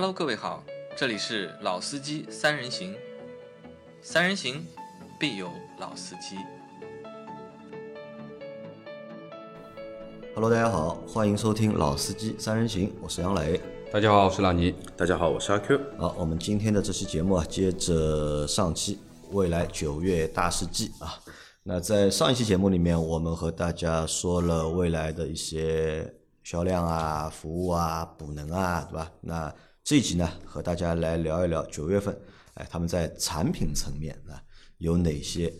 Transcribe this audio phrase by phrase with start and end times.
[0.00, 0.62] Hello，各位好，
[0.96, 2.94] 这里是老司机三人行，
[4.00, 4.64] 三人行
[5.18, 5.50] 必有
[5.80, 6.36] 老司机。
[10.36, 13.60] Hello，大家好，欢迎收听《老司机三人行》，我是杨磊。
[13.92, 14.72] 大家好，我是老倪。
[14.96, 15.80] 大家好，我是阿 Q。
[15.98, 19.00] 好，我们今天的这期节目啊，接着上期
[19.32, 21.18] 未来九月大事记啊。
[21.64, 29.10] 那在上一期节目里面，我们和大家说了未来的一些销量啊、服务啊、补能啊，对吧？
[29.22, 29.52] 那
[29.88, 32.14] 这一集呢，和大家来聊一聊九月份，
[32.52, 34.36] 哎，他们在产品层面啊
[34.76, 35.50] 有哪些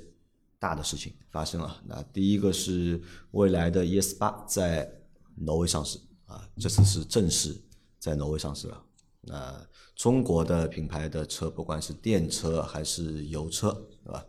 [0.58, 1.82] 大的事情发生啊？
[1.86, 4.86] 那第一个是未来的 ES 八在
[5.34, 7.58] 挪威上市啊，这次是正式
[7.98, 8.84] 在挪威上市了。
[9.22, 13.72] 那中国的品牌的车，不管是电车还是油车，
[14.04, 14.22] 对吧？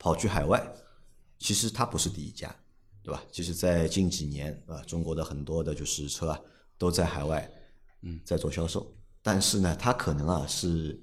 [0.00, 0.68] 跑去海外，
[1.38, 2.52] 其实它不是第一家，
[3.04, 3.22] 对吧？
[3.30, 4.82] 其实，在近几年，啊？
[4.82, 6.40] 中国的很多的就是车啊，
[6.76, 7.48] 都在海外，
[8.02, 8.92] 嗯，在做销售。
[9.30, 10.98] 但是呢，它可能啊是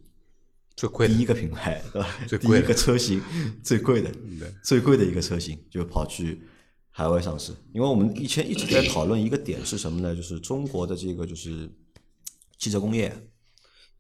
[0.76, 2.10] 最贵第一个品牌，对吧？
[2.28, 3.22] 最贵第一个车型
[3.62, 4.12] 最贵的，
[4.64, 6.42] 最贵的一个车型就跑去
[6.90, 7.54] 海外上市。
[7.72, 10.16] 因为我们以前一直在讨论一个点是什么呢？
[10.16, 11.70] 就是中国的这个就是
[12.58, 13.16] 汽车工业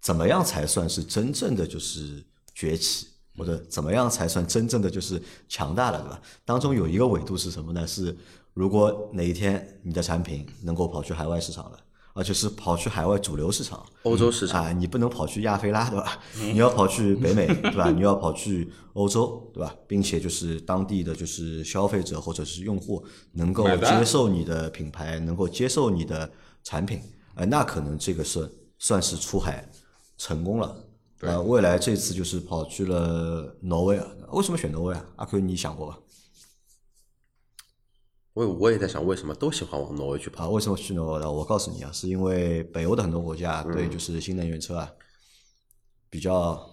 [0.01, 3.05] 怎么样才算是真正的就是崛起，
[3.37, 6.19] 或者怎么样才算真正的就是强大了，对吧？
[6.43, 7.85] 当中有一个维度是什么呢？
[7.85, 8.17] 是
[8.55, 11.79] 如果哪一天你的产品能够跑去海外市场了。
[12.15, 16.17] 而且是跑去海外主流市场，欧洲市场啊，你不能跑去亚非拉，对吧？
[16.39, 17.91] 你要跑去北美， 对吧？
[17.91, 19.75] 你要跑去欧洲，对吧？
[19.85, 26.31] 并且就是当地的就是消费者或者是用户能够接受你的品牌，能够接受你的
[26.63, 27.01] 产品，
[27.35, 28.49] 呃，那可能这个是
[28.79, 29.69] 算是出海
[30.17, 30.73] 成功了。
[31.19, 35.05] 呃，未来这次就是跑去了挪威啊，为什么选挪威啊？
[35.17, 35.97] 阿 Q，你想过吧？
[38.35, 40.43] 我我也在想，为什么都喜欢往挪威去跑？
[40.43, 41.31] 啊，为什么去挪威呢？
[41.31, 44.91] 我告诉你啊，是因为北欧的很多国家对就是新能源车啊
[46.09, 46.69] 比较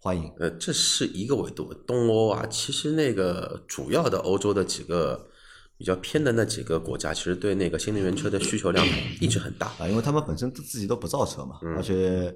[0.00, 0.32] 欢迎。
[0.38, 1.74] 呃，这是一个维度。
[1.86, 5.28] 东欧啊，其实那个主要的欧洲的几个
[5.76, 8.82] 比较偏的那几个国家，其实对那个新能源车的需求量
[9.20, 9.66] 一直很大。
[9.78, 12.34] 啊，因为他们本身自己都不造车嘛，而且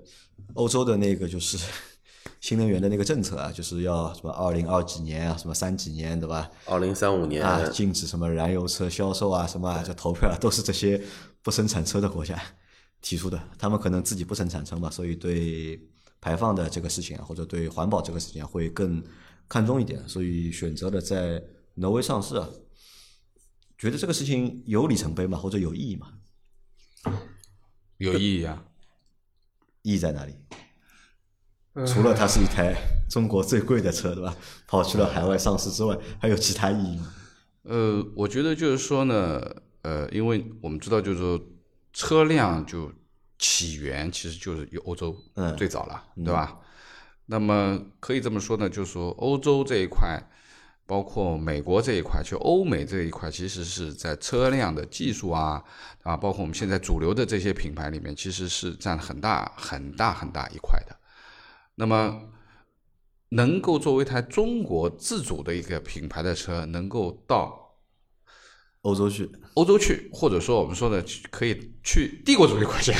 [0.53, 1.57] 欧洲的那个就是
[2.45, 6.51] 新能源的那个政策啊，就是要什么二零二几年啊，什么三几年，对吧？
[6.67, 11.03] 二零三五年，啊，禁止什么燃油车销售啊，什么啊，这投票啊，都是这些
[11.41, 12.39] 不生产车的国家
[13.01, 13.43] 提出的。
[13.59, 15.81] 他们可能自己不生产车嘛，所以对
[16.21, 19.03] 排放的这个事情啊，或者对环保这个事情啊，会更
[19.49, 21.43] 看重一点，所以选择了在
[21.77, 22.47] 挪威上市啊。
[23.79, 26.13] 觉得这个事情有里程碑吗，或者有意义吗？
[27.97, 28.63] 有意义啊！
[29.81, 30.35] 意义在哪里？
[31.87, 32.75] 除了它是一台
[33.09, 34.37] 中国最贵的车，对吧？
[34.67, 37.13] 跑去了海外上市之外，还有其他意义吗？
[37.65, 39.41] 呃，我觉得就是说呢，
[39.83, 41.41] 呃，因为我们知道，就是说
[41.93, 42.93] 车辆就
[43.39, 46.59] 起源其实就是由欧洲嗯最早了，对吧？
[47.27, 50.23] 那么可以这么说呢，就是说欧洲这一块，
[50.87, 55.61] 包括美国这一块，就欧美这一块，其实是在车辆的技术啊
[56.03, 60.95] 啊，包括我们现在主流的这些品牌里面，其实是占很大很大很大一块的。
[61.77, 62.23] 那么，
[63.31, 67.75] 能够作为一台中国自主的一个品牌的车，能够到
[68.83, 72.95] 欧洲去，欧洲去，或者说我们说的可以去帝国主义国家，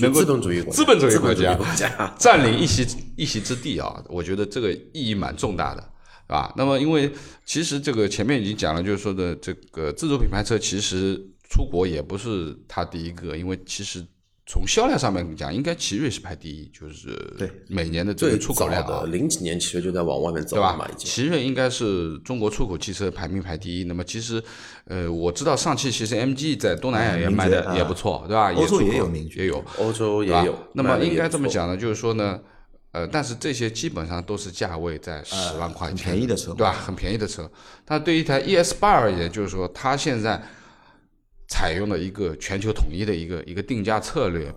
[0.00, 1.32] 能够资本主义国家资本主义国
[1.76, 2.84] 家占领一席
[3.16, 5.80] 一席之地啊，我觉得这个意义蛮重大的，
[6.26, 6.52] 是吧？
[6.56, 7.12] 那么因为
[7.44, 11.14] 其实这个前面已经讲了，就是说的这个自主品牌车其实
[11.48, 14.04] 出国也不是它第一个，因为其实。
[14.44, 20.94] 从销量上面讲，应该奇瑞是排第一，就是对每年的这个出口量啊的，零几年其实就在往外面走对吧了嘛，已？
[20.96, 21.08] 经。
[21.08, 23.84] 奇瑞应该是中国出口汽车排名排第一。
[23.84, 24.42] 那么其实，
[24.86, 28.52] 呃，我知道上汽其实 MG 在东南亚也卖的也不错，对吧？
[28.52, 30.58] 欧洲也有名爵也有，欧洲也有。
[30.74, 32.40] 那么应该这么讲呢，就是说呢，
[32.90, 36.72] 呃，但是这些基本上都是价位在十万块很钱，便宜的车对吧？
[36.72, 37.48] 很便宜的车。
[37.84, 40.42] 但对于一台 ES 八而言，就是说它现在
[41.52, 44.50] 采用了一个全球统一的一个一个定价策略。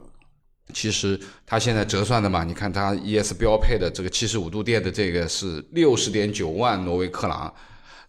[0.73, 7.53] 其实它现在折算的嘛，你看它 ES 标配的这个七十五度电的这个是六十点九万挪威克朗，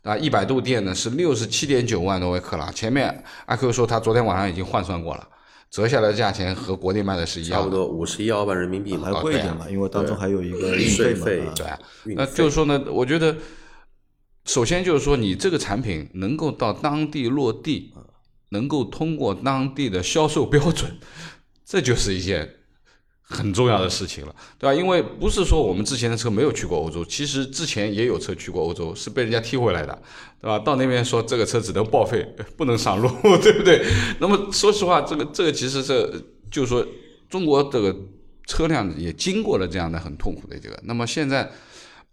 [0.03, 2.73] 啊，一百度电呢是六十七点九万挪威克朗。
[2.73, 5.29] 前面阿 Q 说他昨天晚上已经换算过了，
[5.71, 7.65] 折下来的价钱和国内卖的是一样的。
[7.65, 9.13] 差不多五十一二万人民币还。
[9.21, 13.37] 贵一点嘛，因为当中还有一个运费嘛对那就是说呢，我觉得
[14.47, 17.93] 首先就是说你这个产品能够到当地落地，
[18.51, 20.99] 能够通过当地的销售标准，
[21.65, 22.49] 这就是一件
[23.21, 24.75] 很重要的事情了，对吧？
[24.75, 30.01] 因为不是说我们之前的车没有去过欧洲，其实之前也有车去过欧洲，是被人家踢回来的，
[30.41, 30.59] 对吧？
[30.59, 32.25] 到那边说这个车只能报废，
[32.57, 33.09] 不能上路，
[33.43, 33.85] 对不对？
[34.21, 36.09] 那么说实话，这个这个其实是
[36.51, 36.87] 就是说
[37.29, 37.95] 中国这个
[38.47, 41.51] 车辆也经过了这样的很痛苦的这个，那么现在。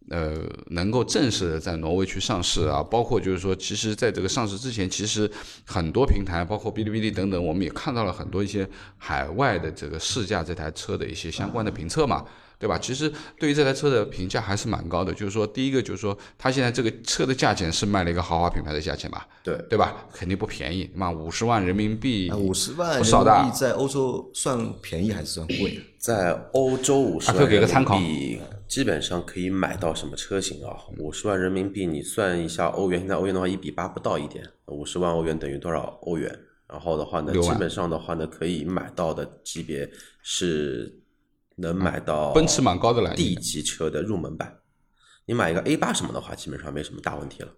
[0.10, 5.30] 呃，能够正式的在挪威去上市啊，包括就是说，其实在这个上市之前，其实
[5.66, 8.68] 很多平台，包括哔哩哔哩等等，我们也看到了很多一些
[8.98, 12.26] 海外的这个试驾这台车的一些相关的评测嘛。
[12.60, 12.78] 对吧？
[12.78, 15.14] 其实对于这台车的评价还是蛮高的。
[15.14, 19.28] 就是说，第一个就是说，它现在这个车的价钱是卖了一个豪华品牌的价钱吧？
[19.44, 20.06] 对对吧？
[20.14, 23.52] 肯定不便宜，妈五十万人民币，五十万不少的。
[23.54, 25.78] 在欧洲算便宜还是算贵？
[25.98, 28.40] 在欧洲五十万人民币
[28.74, 30.76] 基本上可以买到什么车型啊？
[30.98, 36.40] 五十万人民币你算一下欧元，现在欧元的话一比八不到一点，五十万欧元等于多少欧元？
[36.68, 39.92] 然后的话呢，基本上的话呢，可以买到的级别
[40.24, 41.00] 是。
[41.58, 44.58] 能买到奔驰蛮高的了，D 级车的入门版。
[45.28, 47.50] 你买一个 A 八什么的话，基本上没什么大问题了。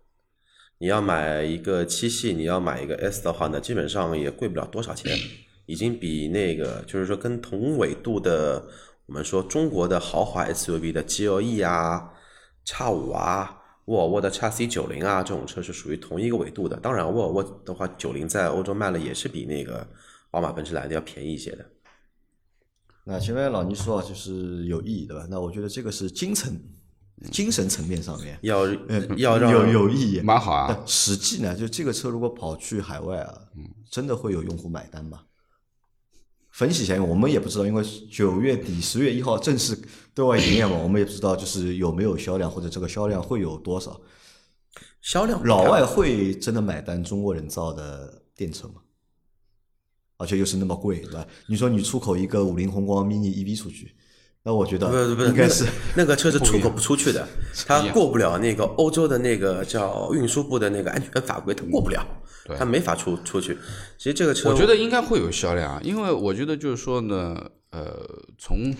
[0.79, 5.17] 你要买一个七系，你要买一个 S 的话呢，基本上也贵不了多少钱，
[5.65, 8.67] 已经比那个就是说跟同纬度的
[9.07, 12.11] 我们说中国的豪华 SUV 的 GLE 啊、
[12.65, 16.75] X 五啊、沃尔沃的 X C 九零啊这种车是属于同一个维度的。
[16.77, 19.87] 当然，沃尔沃的话，九零在欧洲卖了也是比那个
[20.31, 21.65] 宝马、奔驰来的要便宜一些的。
[23.03, 25.27] 那前面老倪说啊，就是有意义，对吧？
[25.29, 26.59] 那我觉得这个是精神、
[27.31, 28.65] 精神层面上面要
[29.17, 30.83] 要让有有意义，蛮好啊。
[30.87, 33.39] 实际呢，就这个车如果跑去海外啊，
[33.91, 35.21] 真的会有用户买单吗？
[36.55, 39.77] 分析一下，我们也不知道，因为九月底、十月一号正式
[40.13, 43.99] 对外营业嘛，我们也不知道就是有没有销量，或者这个销量会有多少。
[45.01, 48.75] 销量，老外会真的买单中国人造的电车吗？
[50.15, 51.27] 而且又是那么贵，对吧？
[51.49, 53.93] 你说你出口一个五菱宏光 mini EV 出去，
[54.41, 57.27] 那我觉得不不应该是那个车是出口不出去的，
[57.67, 62.01] 它过不了那个欧洲的那个叫运输部的那个安全法规，它过不了，
[62.57, 63.57] 它没法出出去。
[63.97, 68.05] 其实这个车，我觉得应该会有销量，因为我觉得就是说呢，呃，
[68.37, 68.73] 从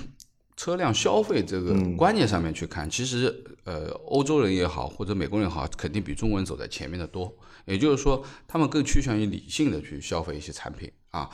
[0.56, 7.36] 车辆消费这个观念上面去看，其实呃，欧洲人也好，或者美国人也好，肯定比中国人走在前面的多。
[7.66, 11.30] 也就是说，他们更趋向于理性的去消费一些产品啊。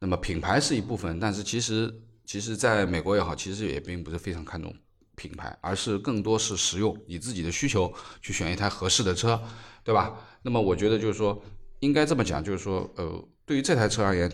[0.00, 1.94] 那么品牌是一部分，但是其实
[2.24, 4.74] 其实在美国也好，其实也并不是非常看重
[5.14, 7.90] 品牌，而是更多是实用，以自己的需求
[8.20, 9.40] 去选一台合适的车，
[9.82, 10.12] 对吧？
[10.42, 11.42] 那么我觉得就是说，
[11.86, 14.30] 应该这么讲，就是说，呃，对于这台车而言，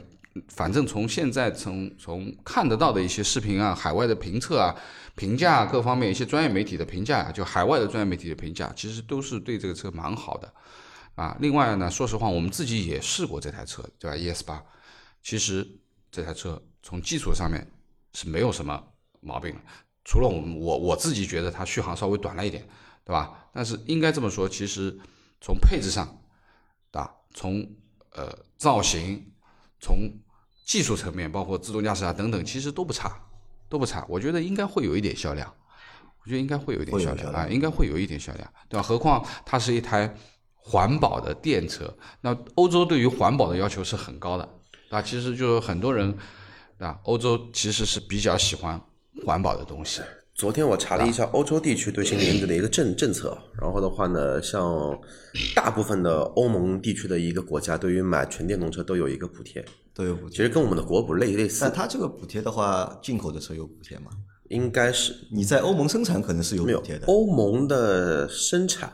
[0.49, 4.75] 反正从现在从从看得到的一些视频啊、海外的评测啊、
[5.15, 10.53] 评价各方面一些专业媒体的评价，就海外的专业媒体的评价，其实都是对这个车蛮好的。
[11.15, 14.65] 啊，另外呢，说实话，我们自己也试过这台车，对吧？ES 八，
[15.23, 15.67] 其实
[16.11, 17.67] 这台车从基础上面
[18.15, 18.83] 是没有什么
[19.21, 19.61] 毛病的，
[20.05, 22.67] 除了我们我我自己觉得它续航稍微短了一点，
[23.05, 23.47] 对吧？
[23.53, 24.99] 但是应该这么说，其实
[25.43, 26.22] 从配置上，
[27.35, 27.67] 从
[28.13, 29.25] 呃造型，
[29.81, 30.11] 从
[30.67, 33.21] 技术层面，包括自动驾驶啊等等，其实都不差，
[33.69, 34.05] 都不差。
[34.09, 35.53] 我觉得应该会有一点销量，
[36.25, 38.83] 我觉得应该会有一点销量啊，应该会有一点销量，对吧？
[38.83, 40.15] 何况它是一台。
[40.65, 44.49] 环保的电车，那欧洲对于环保的要求是很高的，
[44.91, 46.17] 啊，其实就是很多人，
[46.79, 48.81] 啊，欧洲其实是比较喜欢
[49.27, 50.03] 环保的东西。
[50.35, 54.99] 昨天我查了一下欧洲地区对新能源车的一个政 政策，然后的话呢，像
[55.55, 60.37] 大部分的欧盟地区的一个国家，对于买纯电动车都有一个补贴，都有补贴。
[60.37, 61.65] 其实跟我们的国补类类似。
[61.65, 64.11] 那它这个补贴的话，进口的车有补贴吗？
[64.49, 67.07] 应该是你在欧盟生产可能是有补贴的。
[67.07, 68.93] 欧盟的生产。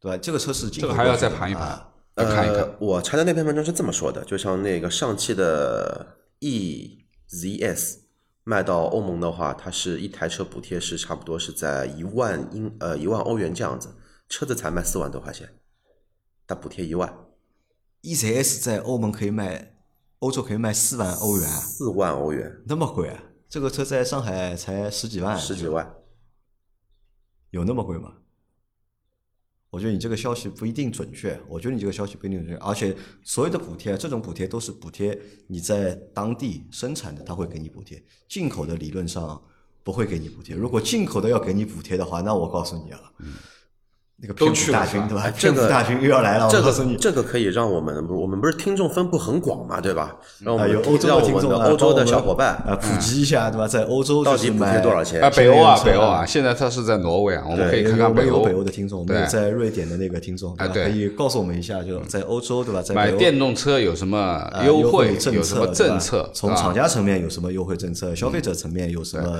[0.00, 0.16] 对吧？
[0.16, 2.76] 这个车是这个还要再盘一盘，看一看。
[2.78, 6.06] 我查的那篇文章是这么说的，就像那个上汽的
[6.38, 7.98] E Z S
[8.48, 13.94] 卖到欧盟的话，它是一台车补贴是差不多是在一万英呃一万欧元这样子，
[14.26, 15.46] 车子才卖四万多块钱，
[16.46, 17.14] 它补贴一万。
[18.00, 19.76] E C S 在欧盟可以卖，
[20.20, 23.22] 欧洲可以卖四万欧元，四万欧元那么贵啊？
[23.50, 25.96] 这个车在上海才十几万，十几万，
[27.50, 28.14] 有那么贵吗？
[29.70, 31.38] 我觉得你这个消息不一定准确。
[31.48, 37.98] 我觉得你这个消息不一定准确，而且所有的补贴，这种补贴都是补贴你在当地生产的，他会给你补贴；
[38.28, 39.42] 进口的理论上
[39.82, 40.54] 不会给你补贴。
[40.54, 43.00] 如果进口的要给你补贴的话，那我告诉你啊。
[44.20, 45.32] 那个都去大军对吧？
[45.38, 46.48] 这个大军又要来了。
[46.50, 50.16] 这个这个可以让我们，我们不是听众分布很广嘛，对吧？
[50.40, 53.68] 让我们有欧洲的听众欧洲的小伙伴啊，普及一下，对吧？
[53.68, 55.20] 在欧洲到底补贴多少钱？
[55.22, 58.42] 啊，北欧啊，北欧啊，现在他是在挪威啊，我们可以看看北欧。
[58.42, 62.82] 北欧的听众，我们有在瑞典的那个听众，对可以告诉我们一下，就在欧洲，对吧？
[62.82, 66.28] 在买电动车有什么优惠有什么政策？
[66.34, 68.12] 从厂家层面有什么优惠政策？
[68.16, 69.38] 消费者层面有什么？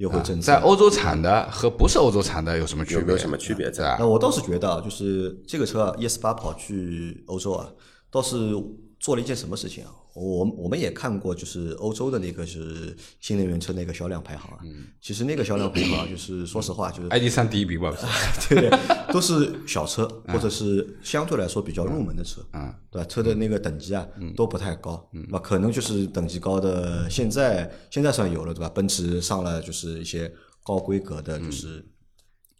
[0.00, 3.12] 优惠政策在欧洲产的和不是欧洲产的有什么区别？
[3.12, 3.96] 有什么区别在？
[3.98, 7.68] 那我倒是觉得，就是这个车 ES 八跑去欧洲啊，
[8.10, 8.50] 倒是
[8.98, 9.92] 做了一件什么事情啊？
[10.14, 14.58] 我我们也看过，就是欧洲的那个是新能源车那个销量排行啊。
[14.64, 14.86] 嗯。
[15.00, 17.94] 其实那个销量排行就是说实话，就是 ID 三第一名吧。
[18.48, 18.78] 对对，
[19.12, 22.44] 都是小车或者是相对来说比较入门的车。
[22.52, 22.74] 嗯。
[22.90, 23.08] 对吧？
[23.08, 25.08] 车的那个等级啊，都不太高。
[25.12, 25.24] 嗯。
[25.28, 28.68] 那可能就是等级高的，现在现在算有了，对吧？
[28.68, 30.32] 奔驰上了就是一些
[30.64, 31.84] 高规格的，就是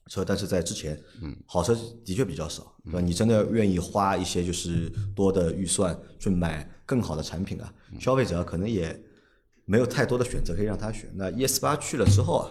[0.08, 3.00] 车，但是在之前，嗯，好车的确比较少，对吧？
[3.00, 6.68] 你真的愿意花一些就是多的预算去买？
[6.90, 9.00] 更好的产品啊，消费者可能也
[9.64, 11.08] 没有太多的选择可以让他选。
[11.14, 12.50] 那 ES 八去了之后啊，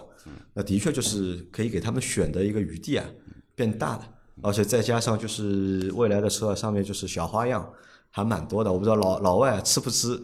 [0.54, 3.04] 那的确就是可以给他们选的一个余地啊
[3.54, 4.08] 变大了，
[4.40, 7.70] 而且再加上就是未来的车上面就是小花样
[8.08, 8.72] 还蛮多的。
[8.72, 10.18] 我不知道老老外吃不吃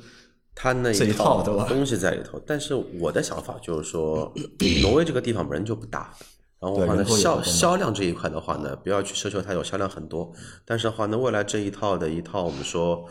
[0.54, 2.40] 他那一套东西在里头。
[2.46, 4.32] 但是我的想法就是说，
[4.80, 6.14] 挪威这个地方本身就不大，
[6.58, 10.32] 然后的话呢销销量这一块的话呢，不要去奢求它有销量很多。
[10.64, 13.06] 但是的话呢，未来这一套的一套我们说。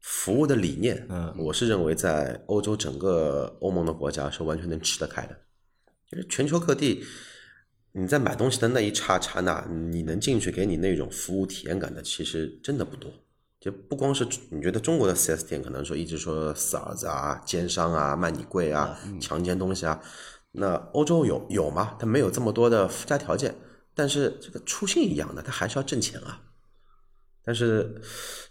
[0.00, 5.36] 服务的理念，嗯，我是认为在欧洲整个欧盟的国家是完全能吃得开的。
[6.10, 7.04] 就是全球各地，
[7.92, 13.10] 你在买东西的那一刹刹那，你能进去给你那种服务体验感的，其实真的不多。
[13.60, 20.00] 就不光是你觉得中国的四 S 店可能说一直说死儿子啊、奸商啊、卖你贵啊、强奸东西啊，
[20.52, 21.96] 那欧洲有有吗？
[21.98, 23.54] 它没有这么多的附加条件，
[23.94, 26.40] 但是这个初心一样的，它还是要挣钱啊。
[27.48, 27.98] 但是，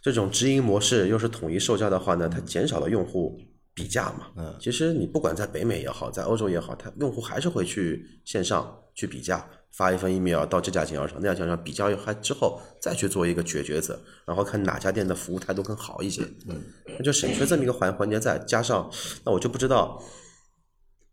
[0.01, 3.39] 这种直营模式又是统一售价的话呢，它减少了用户
[3.71, 4.31] 比价嘛。
[4.35, 16.23] 嗯，其实你不管在北美也好，在欧洲也好，它用户还是会去线上去比价，发一份 email 到这家经销商、那家经销商比较还之后再去做一个决抉择，然后看哪家店的服务态度更好一些。
[16.49, 16.59] 嗯，
[16.97, 18.89] 那就省去这么一个环环节在，加上
[19.23, 20.03] 那我就不知道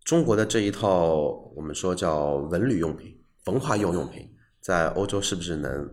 [0.05, 1.17] 中国的这一套
[1.55, 3.15] 我们说叫文旅用品、
[3.45, 4.27] 文化用用品，
[4.63, 5.87] 在欧洲是不是能？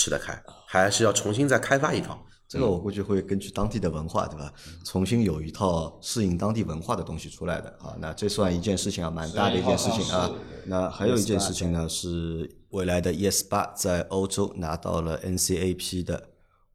[0.00, 2.18] 吃得开，还是要重新再开发一套。
[2.48, 4.50] 这个我估计会根据当地的文化，对吧？
[4.84, 7.94] 重新有一套适应当地文化的东西出来的啊。
[8.00, 10.30] 那这算一件事情啊，蛮大的一件事情啊。
[10.64, 16.30] 那还有一件事情呢，是未来的 ES 八在欧洲拿到了 NCAP 的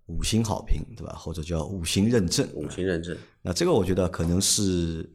[0.06, 1.16] 五星好评，对吧？
[1.18, 2.48] 或者叫五星认证。
[2.54, 3.18] 五星认证。
[3.42, 5.10] 那这个我觉得可能是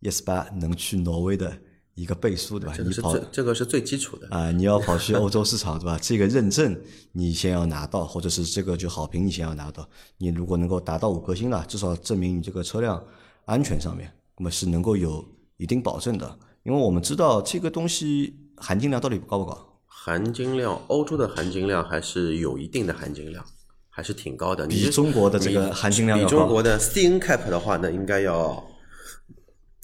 [0.00, 1.56] ES 八能去挪威的。
[1.94, 2.74] 一个倍数对吧？
[2.84, 4.50] 你跑这个是最基础的啊！
[4.50, 5.96] 你要跑去欧洲市场对吧？
[6.02, 6.76] 这个认证
[7.12, 9.88] 你先要拿到，或者是这个就好评你先要拿到。
[10.18, 13.00] 你如果能够达到五颗星了，至少证明你这个车辆
[13.44, 15.24] 安全上面，那么是能够有
[15.56, 16.36] 一定保证的。
[16.64, 19.80] 因为我们知道这个东西含金量到底高不高？
[19.86, 23.44] 含金量，欧洲的含金量还是有一定的含金量，
[23.88, 24.66] 还是挺高的。
[24.66, 28.66] 比中国的这个含金量比中国的 CNCAP 的话，呢应该要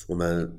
[0.08, 0.58] 我们。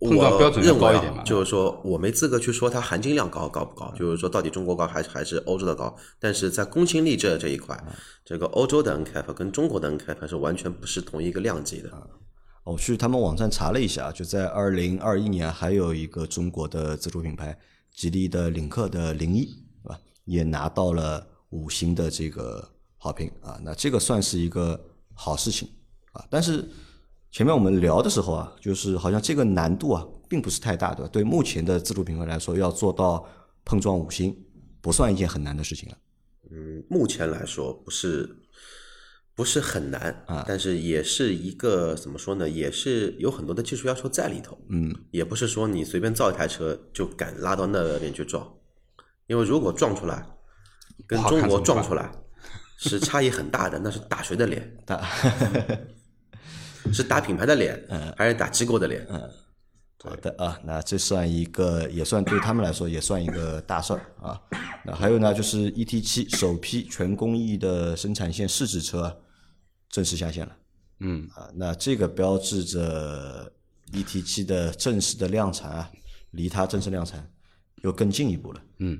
[0.00, 1.22] 碰撞标准要高一点嘛？
[1.24, 5.94] 就是说我没资格去说它含金量高高不高，就是说到底中国高还是还是欧洲的高？
[6.18, 7.78] 但是在公信力这这一块，
[8.24, 11.90] 这个欧洲的 NCAP 跟中国的 NCAP 是完全不是同一个量级的。
[12.64, 17.58] 我去他们网站查了一下，就在二零二一年，还有一个中国的自主品牌
[17.94, 19.44] 吉利的领克的零一，
[19.82, 19.98] 是吧？
[20.24, 22.66] 也拿到了五星的这个
[22.96, 24.80] 好评啊，那这个算是一个
[25.12, 25.68] 好事情
[26.12, 26.66] 啊，但是。
[27.32, 31.10] 前面我们聊的时候啊，就是好像这个难度啊，并不是太大，对吧？
[31.12, 33.24] 对目前的自主品牌来说，要做到
[33.64, 34.36] 碰撞五星，
[34.80, 35.96] 不算一件很难的事情了。
[36.50, 38.28] 嗯，目前来说不是
[39.36, 42.48] 不是很难啊，但是也是一个怎么说呢？
[42.48, 44.58] 也是有很多的技术要求在里头。
[44.68, 48.52] 嗯，也不是说你随便造一台车就敢拉到那边去撞，
[49.28, 50.26] 因为如果撞出来
[51.06, 52.10] 跟中国撞出来
[52.76, 54.76] 是差异很大的，那是打谁的脸？
[54.84, 55.08] 打。
[56.92, 59.06] 是打品牌的脸，嗯还是打机构的脸？
[59.08, 59.30] 嗯，
[60.02, 64.40] 好的啊，那这算一个，也算对他们来说也算一个大事儿啊。
[64.84, 69.14] 那还有呢，就是 E T 七首批全工艺的生产线试制车
[69.90, 70.56] 正式下线了。
[71.00, 73.52] 嗯啊，那这个标志着
[73.92, 75.90] E T 七的正式的量产啊，
[76.30, 77.30] 离它正式量产
[77.82, 78.62] 又更进一步了。
[78.78, 78.98] 嗯，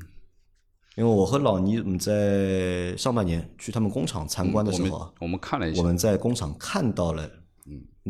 [0.97, 7.31] 因为我和老倪我们在上半年去他们工厂参观的时候啊，我们看了一下，我们在工厂看到了。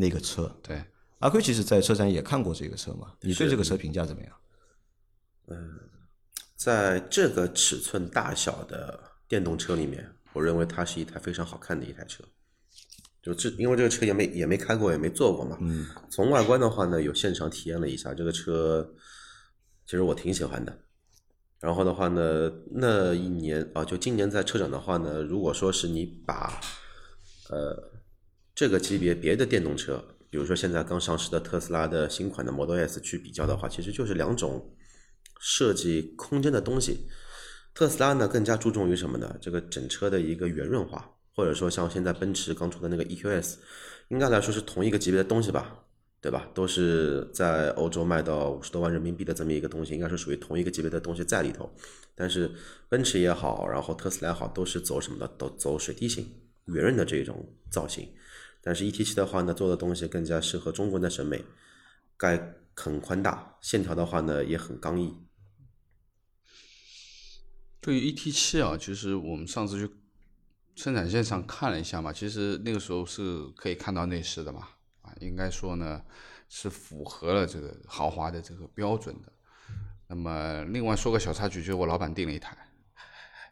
[0.01, 0.83] 嗯，那个车，对，
[1.19, 3.13] 阿奎其实，在车展也看过这个车嘛？
[3.21, 4.35] 你对这个车评价怎么样？
[5.47, 5.79] 嗯，
[6.55, 12.23] 在这个尺寸大小的电动车里面，我认为它是一台非常好看的一台车。
[13.21, 15.55] 就这，因为这个车也没也没开过，也没坐过嘛。
[15.61, 15.85] 嗯。
[16.09, 18.95] 从外观的话呢，有现场体验了一下这个车，
[19.85, 20.75] 其实我挺喜欢的。
[21.59, 26.59] 然后的话呢，那一年啊，就今年在车展的话呢，如果说是你把，
[27.49, 27.90] 呃。
[28.61, 34.77] 这个级别别的电动车，比如说现在刚上市的特斯拉的新款的 Model S 去比较的话，其实就是两种
[35.39, 37.07] 设计空间的东西。
[37.73, 39.35] 特斯拉呢更加注重于什么呢？
[39.41, 43.55] 这个整车的一个圆润化，或者说像现在奔驰刚出的那个 EQS，
[44.09, 45.83] 应该来说是同一个级别的东西吧，
[46.21, 46.47] 对吧？
[46.53, 51.67] 都是在欧洲卖到五十多万人民币的这么一个东西，应该是属于同一个级别的东西在里头。
[52.13, 52.51] 但是
[52.87, 55.27] 奔驰也好，然后特斯拉也好，都是走什么的？
[55.29, 56.23] 都走水滴型、
[56.65, 58.07] 圆润的这种造型。
[58.61, 61.43] 但是 E T 七的话呢，做的东西更加适合中国人的审美，
[62.17, 65.15] 该很宽大，线条的话呢也很刚毅。
[67.79, 69.91] 对于 ET 七啊，其实我们上次去
[70.75, 74.67] 生产线上看了一下嘛，其实那个时候是可以看到内饰的嘛，
[75.01, 75.99] 啊，应该说呢
[76.47, 79.33] 是符合了这个豪华的这个标准的。
[80.07, 82.55] 那么另外说个小插曲，就是我老板订了一台，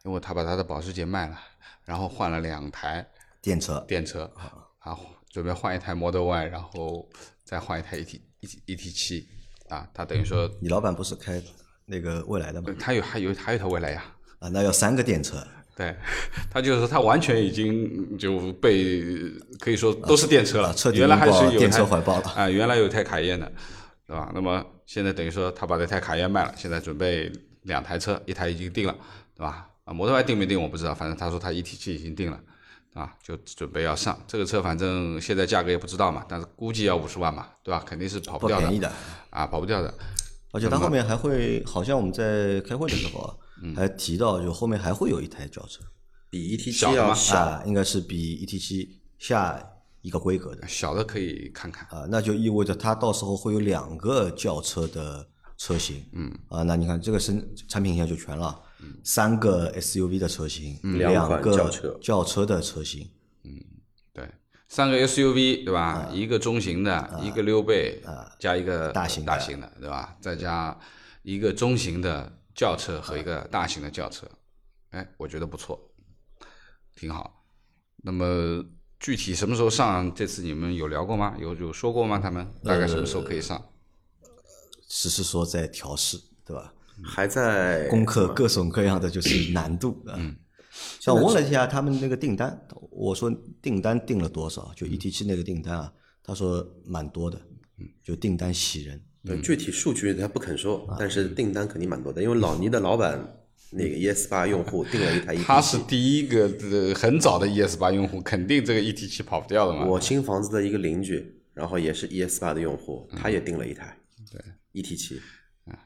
[0.04, 1.40] 因为他把他的保时捷卖了，
[1.84, 3.10] 然后换了两台
[3.42, 4.32] 电车电车，
[4.80, 4.98] 啊，
[5.30, 7.08] 准备换一台 Model Y，然后
[7.44, 9.28] 再换一台 ET ET ET 七，
[9.70, 11.42] 啊，他等于说你老板不是开
[11.86, 12.74] 那个未来的吗？
[12.80, 14.04] 他有还有还有一台未来呀。
[14.40, 15.36] 啊，那要三个电车。
[15.76, 15.96] 对，
[16.52, 19.02] 他就是说他完全已经就被
[19.60, 23.50] 可以说都是电车了，彻底原来还是有电车怀抱了啊，原来有一台卡宴的，
[24.06, 24.30] 对吧？
[24.34, 27.32] 那么现在等于说他把这台卡宴卖了，现在准备
[27.64, 28.96] 两台车，一台已经定了，
[29.36, 29.70] 对吧？
[29.86, 32.38] 啊，摩托 Y 定没定我不知道，反正他说他 ET 七已经定了，
[32.94, 34.20] 啊，就准备要上。
[34.28, 37.84] 这个车，反正现在价格也不知道嘛，但是估计要五十万嘛，对吧？
[37.86, 38.92] 肯定是跑不掉便宜的。
[39.30, 39.94] 啊，跑不掉的。
[40.52, 43.40] 而且它后面还会，好像我们在开会的时候
[43.76, 45.84] 还提到，就后面还会有一台轿车，
[46.30, 49.64] 比 ET 七要小，啊，应该是比 ET 七下
[50.02, 55.28] 一个规格的小的可以看看，啊，那就意味着它到时候会有两个轿车的
[55.60, 58.60] 车型，嗯，啊，那你看这个生产品线就全了，
[59.04, 63.08] 三个 SUV 的车型，两个轿车轿车的车型，
[63.44, 63.52] 嗯
[64.14, 64.28] 对，
[64.70, 66.10] 三个 SUV 对吧？
[66.14, 68.02] 一个中型的，一个溜背，
[68.40, 70.16] 加一个大型的大型的对吧？
[70.22, 70.76] 再加
[71.24, 74.26] 一个中型的轿车和一个大型的轿车，
[74.92, 75.92] 哎，我觉得不错，
[76.96, 77.44] 挺好。
[77.98, 78.64] 那么
[78.98, 80.16] 具体什么时候上？
[80.16, 81.36] 这次你们有聊过吗？
[81.38, 82.18] 有有说过吗？
[82.18, 83.62] 他们大概什么时候可以上？
[84.90, 86.74] 只是说在调试，对吧？
[87.02, 90.36] 还在攻克各种各样的就是难度嗯。
[91.00, 94.72] 像我问了一下他们那个订单，我说订单订了多少？
[94.76, 97.40] 就 ET 七那个订单啊，他说蛮多的，
[98.04, 99.02] 就订单喜人。
[99.26, 109.86] 对具体数据他不肯说，啊但是订单肯定蛮多的，因为老倪的老板 那个 ES 八用户订了一台 ET 他是，第一个呃很早的 ES 八用户，肯定这个 ET 七跑不掉的嘛。
[109.86, 113.98] 我新房子的一个邻居，然后也是 ES 八的用户，他也订了一台，
[114.32, 114.42] 对
[114.82, 115.22] ET 七，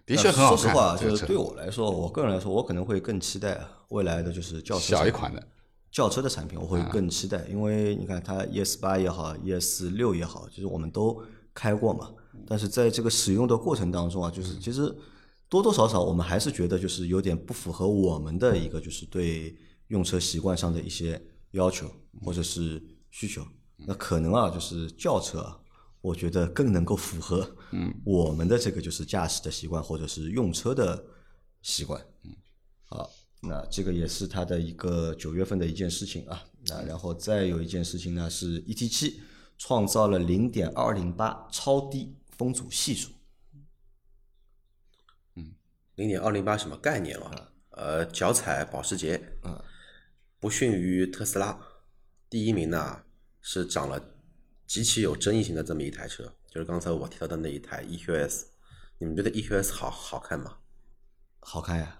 [0.05, 0.57] 的确很好看。
[0.57, 5.47] 说实话，就是对我来说，我个人来说，我可能会更期待未来的就是轿车小一款的，
[5.91, 11.21] 轿车的产品，我会更期待，因为你看它 ES 八也好，ES 六也好，就是我们都
[11.53, 12.11] 开过嘛。
[12.47, 14.93] 但是在这个使用的过程当中啊，就是其实
[15.47, 19.55] 多多少少我们还是觉得就是有点不符合我们的一个就是对
[19.87, 21.87] 用车习惯上的一些要求
[22.23, 23.45] 或者是需求。
[23.85, 25.59] 那可能啊，就是轿车啊，
[26.03, 27.55] 我觉得更能够符合
[28.03, 31.01] 我们的这个就是驾驶的习惯或者是用车的
[31.61, 32.05] 习惯。
[32.83, 33.09] 好，
[33.41, 36.43] 那这个也是它的一个九月份的一件事情啊。
[36.65, 39.21] 那然后再有一件事情呢，是 ET 七
[39.57, 43.09] 创造了零点二零八超低风阻系数。
[45.35, 45.55] 嗯
[45.95, 47.51] 零点二零八什么概念啊？
[47.69, 49.63] 呃，脚踩保时捷，嗯，
[50.37, 51.57] 不逊于特斯拉。
[52.29, 53.03] 第一名呢
[53.39, 54.12] 是涨了
[54.73, 58.41] 极其有争议性的这么一台车，就是刚才我提到的那一台 EQS。
[58.97, 60.55] 你们觉得 EQS 好好看吗？
[61.41, 61.95] 好看呀，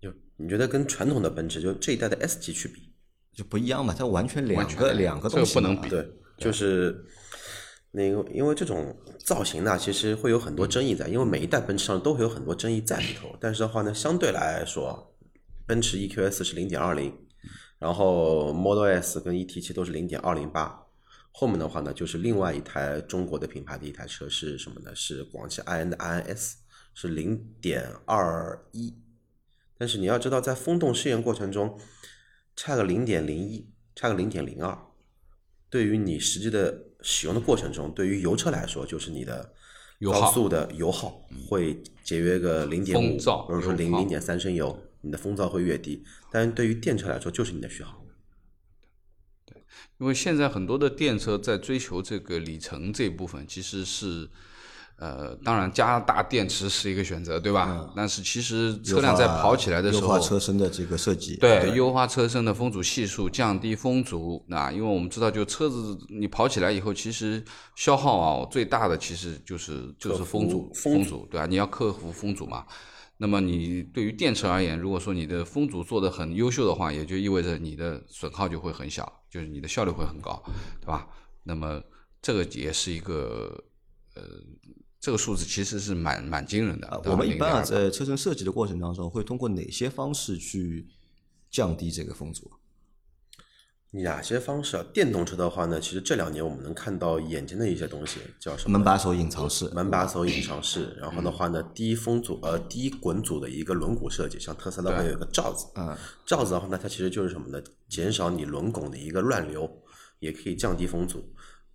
[0.00, 2.94] 就你觉得跟传统的奔驰，就这一代的 S 级去比，
[3.34, 7.04] 就不一样嘛，它完全两个两个这个东西嘛不能比对，就是
[7.90, 13.36] 那个，因为这种造型呢，其实会有很多争议在，因为每一代奔驰上都会有很多争议在里头。
[13.38, 15.14] 但是的话呢，相对来说，
[15.66, 17.14] 奔驰 EQS 是零点二零，
[17.78, 20.83] 然后 Model S 跟 ET 七都是零点二零八。
[21.36, 24.94] 后面的话呢，就是另外一台中国的品牌的一台车是什么呢？
[24.94, 26.52] 是广汽埃安的 iNS，
[26.94, 28.94] 是零点二一。
[29.76, 31.76] 但是你要知道，在风洞试验过程中，
[32.54, 34.78] 差个零点零一，差个零点零二，
[35.68, 39.52] 对于你实际的使用的过程中，对于油车来说，就是你的
[40.04, 46.04] 高速的油耗会节约个零点五，或者说零零点三升油，你的风噪会越低。
[46.30, 48.03] 但是对于电车来说，就是你的续航。
[50.04, 54.28] 因为现在很多的电车在追求这个里程这一部分，其实是，
[54.98, 57.90] 呃，当然加大电池是一个选择，对吧？
[57.96, 64.44] 但是其实车辆在跑起来的时候优化，车身的这个设计，对，优化车身的风阻系数，降低风阻。
[64.48, 67.42] 那因为我们知道，就车子你跑起来以后，其实
[67.74, 72.66] 消耗啊最大的其实就是就是风阻，风风阻，对吧、你要克服风阻嘛。
[73.24, 80.42] 那么你对于电池而言，如果说你的风阻做得很优秀的话，也就意味着你的损耗就会很小，就是你的效率会很高，
[80.78, 81.08] 对吧？
[81.42, 81.82] 那么
[82.20, 83.64] 这个也是一个
[84.14, 84.22] 呃，
[85.00, 87.02] 这个数字其实是蛮蛮惊人的。
[87.06, 90.86] 我们一般啊，在车身设计的过程当中，会通过哪些方式去
[91.50, 92.50] 降低这个风阻？
[94.02, 94.84] 哪些方式啊？
[94.92, 98.76] 电动车的话呢，其实这两年我们能看到眼前的一些东西，叫什么？
[98.76, 107.62] 门把手隐藏式，门把手隐藏式，然后的话呢，低风阻呃低滚阻的一个轮毂设计，像特斯拉会有一个罩子，嗯，罩子的话呢，它其实就是什么呢？
[107.88, 109.70] 减少你轮毂的一个乱流，
[110.18, 111.24] 也可以降低风阻。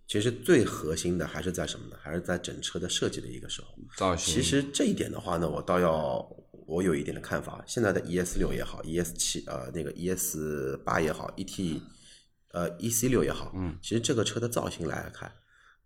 [0.06, 1.96] 其实最核心的还是在什么呢？
[2.02, 3.68] 还是在整车的设计的一个时候。
[3.96, 6.28] 造型其实这一点的话呢，我倒要
[6.66, 7.62] 我有一点的看法。
[7.66, 10.36] 现在的 ES 六也好，ES 七呃那个 ES
[10.84, 11.80] 八也好，ET
[12.52, 15.30] 呃 EC 六也好，嗯，其实这个车的造型来看，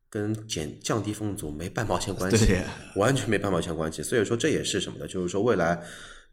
[0.09, 2.65] 跟减降低风阻没半毛钱关系对，
[2.97, 4.03] 完全没半毛钱关系。
[4.03, 5.07] 所以说这也是什么呢？
[5.07, 5.83] 就是说未来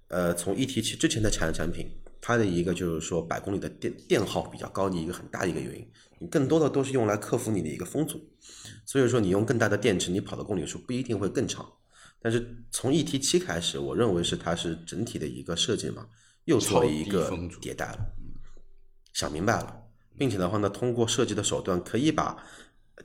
[0.08, 1.90] 呃从 ET 七之前的产产品，
[2.22, 5.88] 它的一个就是说百公里的电电耗比较高的一个很大的一个原因，
[6.20, 8.22] 你更多的都是用来克服你的一个风阻。
[8.86, 11.66] 所以说你用更大的电池，你跑的公里数不一定会更长。
[12.22, 16.06] 但是从 ET 七开始，我认为是它是整体的一个设计嘛，
[16.46, 17.98] 又做了一个迭代了，
[19.12, 19.81] 想明白了，
[20.18, 22.38] 并且的话呢，通过设计的手段，可以把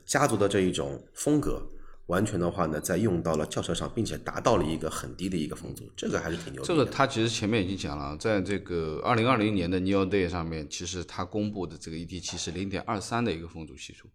[0.05, 1.61] 家族的这一种风格，
[2.07, 6.65] 完全的话呢，在用到了轿车上，并且达到了一个很低的一个风阻，这个还是挺牛逼的。
[6.65, 14.07] 这个他其实前面已经讲了，在这个二零二零年的 Neo Day 上面，其实他公布的这个 ET 七是零点二三的一个风阻系数，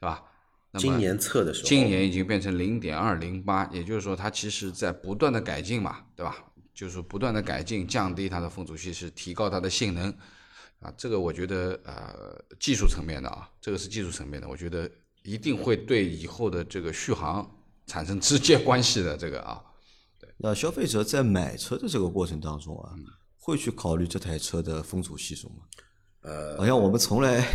[0.00, 0.22] 对吧？
[0.78, 6.36] 今年测的时候，今年已经变成零点二零八，也就是说它其实在不断的改进嘛，对吧？
[6.74, 10.14] 就是不断的改进，降低它的风阻系数，提高它的性能
[10.80, 10.92] 啊。
[10.96, 14.90] 这个我觉得呃技术层面的啊，这个是技术层面的，我觉得
[15.22, 17.48] 一定会对以后的这个续航
[17.86, 19.62] 产生直接关系的这个啊。
[20.38, 22.92] 那消费者在买车的这个过程当中啊，
[23.38, 25.56] 会去考虑这台车的风阻系数吗？
[26.20, 27.46] 呃，好像我们从来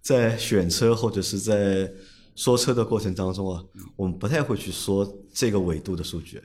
[0.00, 1.92] 在选车或者是在
[2.36, 3.64] 说车的过程当中啊，
[3.96, 6.42] 我们不太会去说这个纬度的数据。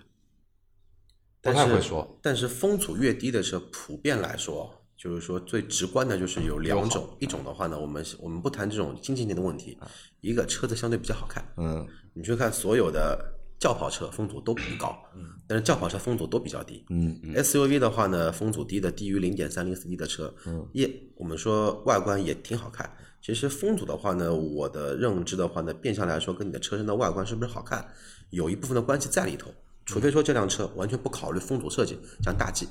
[1.40, 9.78] 但不太会说但是风阻越低的车，普遍来说，就是说最直观的就是有两种，一种的话呢，我们我们不谈这种经济性的问题，
[10.22, 13.20] 一个车子相对比较好看，嗯，你去看所有的
[13.60, 14.98] 轿跑车风阻都不高，
[15.46, 16.86] 但是轿跑车风阻都比较低。
[16.90, 22.90] 嗯，SUV 的话呢，风阻低的低于零点三零四 D 的车，嗯也我们说外观也挺好看。
[23.22, 27.86] 其实风阻的话呢，我的认知的话呢，变相来说跟你的车身的外观是不是好看，
[28.30, 29.54] 有一部分的关系在里头。
[29.86, 32.66] 除非说这辆车完全不考虑风阻设计，像大 G、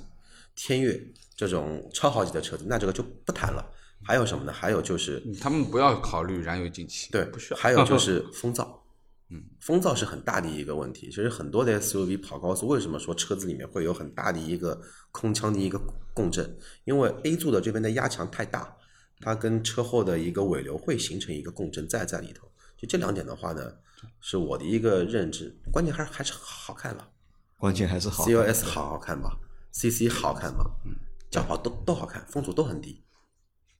[0.56, 0.98] 天越
[1.36, 3.64] 这种超豪级的车子，那这个就不谈了。
[4.04, 4.52] 还有什么呢？
[4.52, 7.60] 还有就是他们不要考虑燃油进气，对，不需要。
[7.60, 8.66] 还有就是风噪，
[9.30, 11.06] 嗯，风噪是很大的一个问题。
[11.06, 14.80] 其实很多的 SUV 跑高速，为什么说车子里面会有很大的一个
[15.12, 15.80] 空腔的一个
[16.12, 16.56] 共振？
[16.84, 18.76] 因为 A 柱的这边的压强太大，
[19.20, 22.50] 它跟车后的一个尾流会形成一个共振在在里头。
[22.76, 23.72] 就这两点的话呢，
[24.20, 25.56] 是我的一个认知。
[25.72, 27.08] 关键还是还是好看吧
[27.56, 28.24] 关键还是好。
[28.24, 29.38] ，CLS 好好看吧
[29.70, 30.92] ，CC 好看吧，嗯，
[31.32, 33.02] 轿跑都都好看，风阻都很低。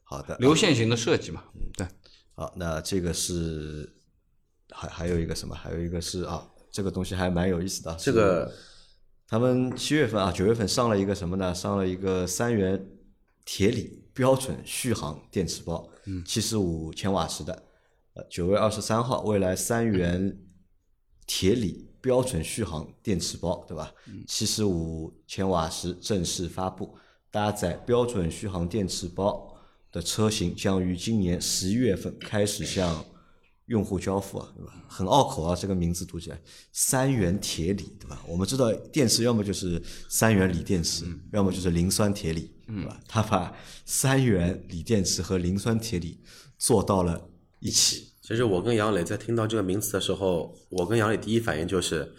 [0.03, 1.87] 好的，流线型的设计嘛，嗯对，
[2.35, 3.95] 好，那这个是
[4.71, 5.55] 还还有一个什么？
[5.55, 7.95] 还有一个是啊，这个东西还蛮有意思的。
[8.01, 8.51] 这个
[9.29, 11.55] 他们七月份啊，九月份上了一个什么呢？
[11.55, 12.89] 上了一个三元
[13.45, 17.63] 铁锂标准续航电池包，嗯，七十五千瓦时的。
[18.15, 20.39] 呃，九月二十三号，未来三元
[21.27, 23.93] 铁锂标准续航电池包，对吧？
[24.27, 26.95] 七十五千瓦时正式发布，
[27.33, 29.57] 搭载标准续航电池包
[29.91, 33.05] 的车型将于今年十一月份开始向
[33.67, 34.75] 用户交付啊，对吧？
[34.87, 36.39] 很拗口啊，这个名字读起来，
[36.73, 38.23] 三元铁锂，对吧？
[38.29, 43.01] 我们知道电池要么就是三元锂电池，要么就是磷酸铁锂，对吧？
[43.09, 46.21] 它把三元锂电池和磷酸铁锂
[46.59, 48.13] 做到了一起。
[48.21, 52.15] 其实我跟杨磊在听到这个名词的时候，我跟杨磊第一反应就是，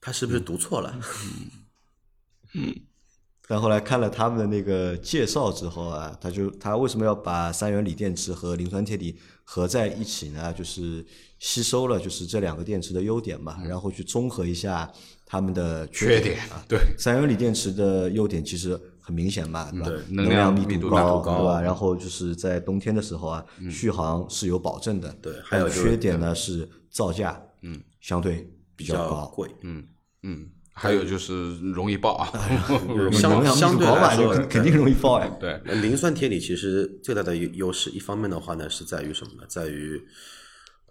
[0.00, 0.98] 他是不是读错了？
[3.48, 10.52] 但后来看了他们的那个介绍之后啊，他就他为什么要把三元锂电池和磷酸铁锂合在一起呢？
[10.52, 11.04] 就是
[11.38, 14.90] 吸收了就是这两个电池的优点嘛，然后去综合一下
[15.24, 19.86] 它们的缺点点对，三元锂电池的优点其实很明显嘛，对吧？
[19.88, 21.62] 对能能量密密度高，对吧？
[21.62, 25.10] 然后就是在冬天的时候啊，嗯续航是有保证的。
[25.22, 29.26] 对还有缺点呢是造价，嗯，相对比比较高。
[29.34, 29.48] 贵。
[29.62, 29.82] 嗯
[30.24, 32.32] 嗯，还有就是容易爆啊，
[33.12, 35.28] 相相对来说肯肯定容易爆呀。
[35.40, 39.42] 对，磷酸铁锂其实最大的优优势，一方面的话呢，是在于什么呢？
[39.48, 40.00] 在于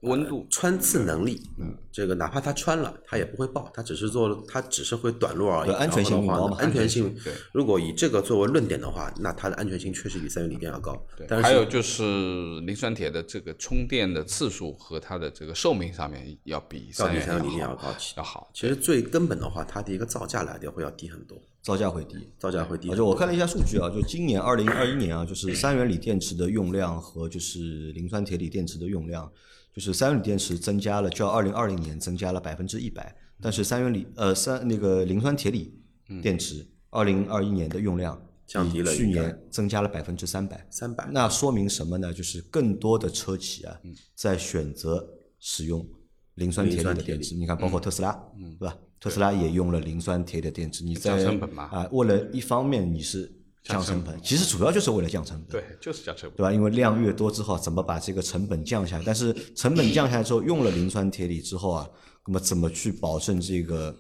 [0.02, 5.70] 温度穿刺能力，嗯，这个哪怕它穿了，它也不会爆，它只是做，它只是会短路而已。
[5.70, 7.34] 对安全性的话更高嘛安全性对。
[7.52, 10.96] 如果以这个作为论点的话，那它的安全性确实比三元锂电要高。
[11.28, 17.88] 但是还有就是磷酸铁的这个充电的次数和它的这个寿命上面要比三元三元锂电要要高。
[18.18, 18.52] 要好。
[18.54, 22.16] 其实最根本的话，它的一个造价来的会要低很多，造价会低。
[22.38, 22.96] 造价会低而。
[22.96, 29.30] 且我看了一下数据啊，就今年二零二一年啊，就是三元锂电池的用量和就是磷酸铁锂电池的用量，
[29.78, 35.72] 就是三元锂电池增加了，较二零二零年增加了百分之一百，但是三元锂呃三那个磷酸铁锂
[36.20, 40.66] 电池二零二一年的用量降低了去年增加了百分之三百。
[40.72, 42.12] 三百，那说明什么呢？
[42.12, 43.80] 就是更多的车企啊，
[44.16, 45.08] 在选择
[45.40, 45.88] 使用
[46.34, 47.36] 磷酸铁锂的电池。
[47.36, 48.12] 你看，包括特斯拉，
[48.58, 48.76] 对吧？
[49.00, 50.84] 特斯拉也用了磷酸铁的电池。
[50.84, 51.24] 你在
[51.70, 53.32] 啊，为了一方面你是
[53.68, 55.50] 降成本，其实主要就是为了降成本。
[55.50, 56.38] 对，就是降成本。
[56.38, 56.54] 对吧？
[56.54, 59.04] 因为量越多之后，怎么把这个成本降下来？
[59.06, 61.90] 但是成本降下来之后，用了磷酸铁锂之后啊，
[62.26, 63.96] 那么怎么去保证这个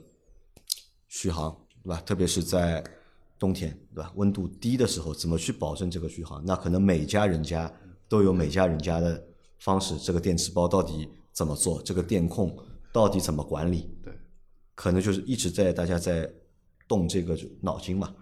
[1.07, 2.01] 续航，对吧？
[2.05, 2.83] 特别是在
[3.37, 4.11] 冬天，对吧？
[4.15, 6.43] 温度低的时候，怎么去保证这个续航？
[6.45, 7.71] 那可能每家人家
[8.07, 9.21] 都有每家人家的
[9.59, 9.97] 方式。
[9.97, 11.81] 这个电池包到底怎么做？
[11.81, 12.57] 这个电控
[12.93, 13.89] 到底怎么管理？
[14.03, 14.13] 对，
[14.75, 16.29] 可能就是一直在大家在
[16.87, 18.13] 动这个脑筋嘛。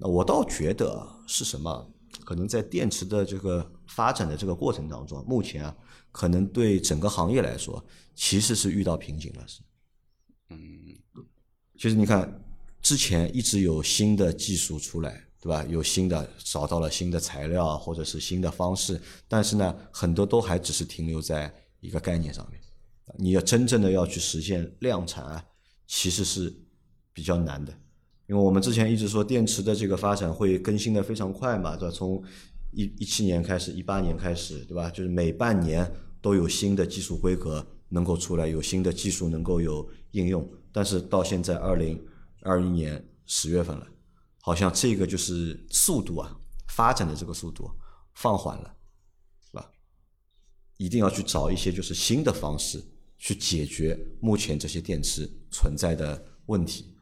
[0.00, 1.92] 那我倒觉得啊是什么？
[2.24, 5.76] 可能在电池的这个发展的这个过程当中，目前啊，
[6.10, 7.84] 可能对整个行业来说，
[8.14, 9.46] 其实是遇到瓶颈了。
[9.46, 9.60] 是，
[10.50, 10.58] 嗯，
[11.76, 12.42] 其实你看，
[12.82, 15.64] 之前一直有新的技术出来，对吧？
[15.64, 22.60] 有新的找到了新的材料或者是新的方式，但是呢，很多都还只是停留在一个概念上面。
[23.16, 25.44] 你要真正的要去实现量产啊，
[25.86, 26.52] 其实是
[27.12, 27.72] 比较难的。
[28.30, 31.92] 因为我们之前一直说电池的这个发展会更新的非常快嘛，对吧？
[31.92, 32.22] 从
[32.70, 34.88] 一一七年开始，一八年开始，对吧？
[34.88, 40.48] 就是每半年都有新的技术规格能够出来，有新的技术能够有应用。
[40.70, 42.00] 但是到现在二零
[42.42, 43.84] 二一年十月份了，
[44.38, 46.32] 好像这个就是速度啊，
[46.68, 47.68] 发展的这个速度
[48.14, 48.72] 放缓了，
[49.44, 49.68] 是吧？
[50.76, 52.80] 一定要去找一些就是新的方式
[53.18, 56.94] 去解决目前这些电池存在的问题。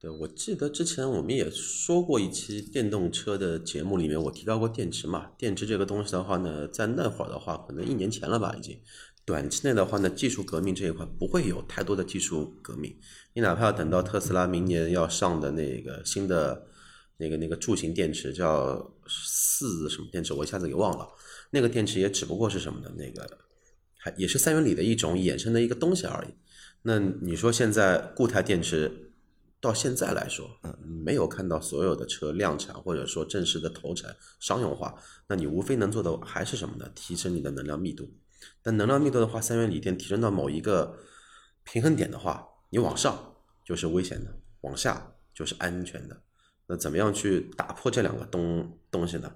[0.00, 5.30] 对，我记得之前我们也说过一期电动车的节目里面，我提到过电池嘛。
[5.36, 8.80] 电池这个东西的话呢，在那会儿的话，可能一年前了吧，已经。
[9.26, 12.96] 短期内的话呢，技术革命这一块不会有太多的技术革命。
[13.34, 16.66] 你哪怕要等到特斯拉明年要上的那个新的
[17.18, 21.06] 那个那个柱形电池，叫四什么电池，我一下子给忘了。
[21.50, 22.90] 那个电池也只不过是什么呢？
[22.96, 23.28] 那个
[23.98, 26.28] 还也是三元锂的一种衍生的一个东西而已。
[26.80, 29.09] 那你说现在固态电池
[29.60, 34.94] 到现在来说，嗯，没有看到所有的车量产或者说正式的投产商用化，
[35.28, 36.90] 那你无非能做的还是什么呢？
[36.94, 38.10] 提升你的能量密度。
[38.62, 40.98] 但能量密度的话，三元锂电提升到某一个
[41.62, 46.22] 平衡点的话，你往上就是危险的，往下就是安全的。
[46.66, 49.30] 那怎么样去打破这两个东东西呢？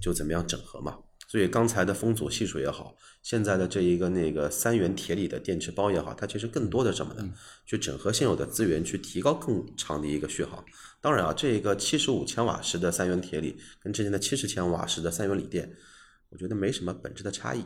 [0.00, 0.98] 就怎么样整合嘛。
[1.32, 7.26] 所以刚才的风阻系数也好，现在的这一个那个三元铁锂的电池包也好，它其实更多的什么呢？
[7.64, 10.62] 去整合现有的资源，去提高更长的一个续航。
[11.00, 15.74] 当然啊，这个七十五千瓦时的三元铁锂跟之前的七十千瓦时的三元锂电，
[16.28, 17.64] 我觉得没什么本质的差异。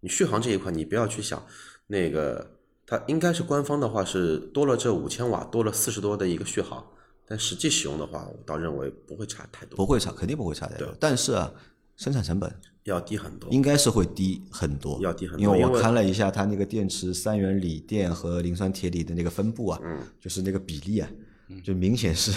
[0.00, 1.46] 你续航这一块，你不要去想
[1.88, 2.56] 那个，
[2.86, 6.82] 它应该是官方的话是多了这五千瓦，多了四十多的一个续航，
[7.26, 10.96] 但实际使用的话，我倒认为不会差太多，不会差，肯定不会差太多。
[10.98, 11.52] 但是啊，
[11.96, 12.52] 生产成本
[12.84, 13.50] 要低很多。
[13.50, 21.08] 应该是会低很多，要低很多因为我看了一下它那个电池三元锂电和磷酸铁锂的那个分布啊，嗯就是那个比例啊，
[21.62, 22.32] 就明显是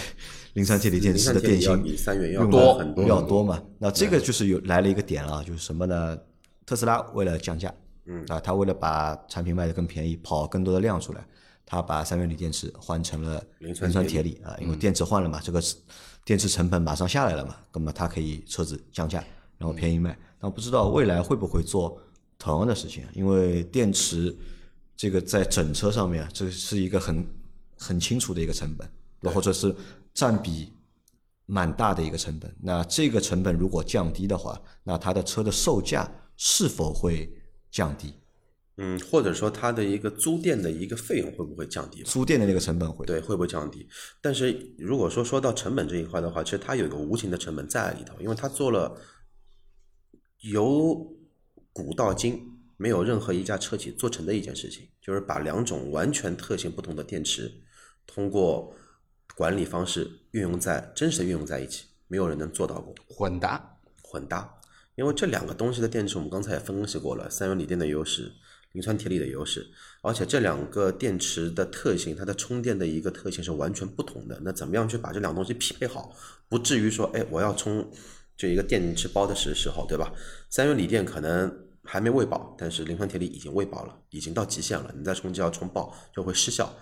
[0.54, 3.62] 磷酸铁锂电池的电芯比三元要用多的很多要多嘛。
[3.80, 6.18] 那这个就是有来了一个点了，就是什么呢？
[6.66, 7.74] 特斯拉为了降价，
[8.06, 11.26] 嗯啊，他为了把产品卖得更便宜，跑更多的量出来，
[11.66, 15.76] 他把三元锂电池换成了磷磷酸铁锂啊，因为电池换了嘛，这个是
[16.24, 19.24] 电池成本马上下来了嘛，那么它可以车子降价，
[19.58, 20.18] 然后便宜卖。
[20.40, 22.00] 那不知道未来会不会做
[22.38, 24.36] 同样的事情啊，因为电池
[24.96, 27.26] 这个在整车上面啊，这是一个很
[27.78, 28.88] 很清楚的一个成本，
[29.22, 29.76] 对吧或者是
[30.14, 30.72] 占比
[31.46, 32.54] 蛮大的一个成本。
[32.62, 37.32] 那这个成本如果降低的话，那它的车的售价是否会
[37.72, 38.14] 降低？
[38.78, 42.04] 嗯，或者说它的一个租电的一个费用会不会降低？
[42.04, 43.88] 租电的那个成本会对，会不会降低？
[44.22, 48.94] 但是如果说说到成本这一块的话，其实它有一个无形的成本在里头，因为它做了
[50.52, 51.12] 由
[51.74, 52.40] 古到今
[52.78, 57.52] 没有任何一家车企做成的一件事情，就是把两种完全特性不同的电池，
[58.06, 58.76] 通过
[59.36, 64.60] 管理方式运用在真实的运用在一起，没有人能做到过混搭，混搭。
[64.96, 68.32] 因为这两个东西的电池我们刚才也分析过了，三元锂电的优势，
[68.74, 69.66] 磷酸铁锂的优势，
[70.02, 74.40] 而且这两个电池的特性，它的充电的一个特性是完全不同的。
[74.44, 76.16] 那怎么样去把这两个东西匹配好，
[76.48, 77.90] 不至于说，哎，我要充
[78.38, 80.12] 这一个电池包的时时候，对吧？
[80.50, 86.74] 三元锂电可能还没喂饱，但是磷酸铁锂已经喂饱了，已经到极限了，你再冲就要冲爆，就会失效。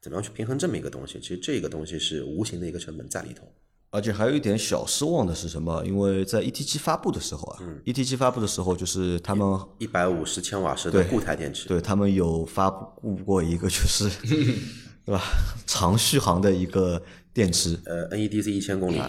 [0.00, 1.20] 怎么样去平衡这么一个东西？
[1.20, 3.46] 其实这个东西是无形的一个成本在里头。
[3.90, 5.84] 而且还有一点小失望的是什么？
[5.84, 9.46] 因为在 ET 七发布的时候啊、e t 七发布的时候就是他们
[9.78, 14.08] 一百五十千瓦时的固态电池，对他们有发布过一个就是
[15.04, 15.20] 对吧
[15.66, 17.02] 长续航的一个
[17.34, 19.00] 电池，呃，NEDC 一千公里，